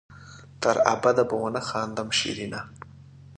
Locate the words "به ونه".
1.29-1.61